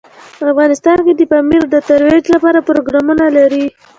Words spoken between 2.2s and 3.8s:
لپاره پروګرامونه لري.